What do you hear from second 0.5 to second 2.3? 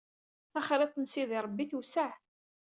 Taxriḍt n Sidi Rebbi tewseɛ.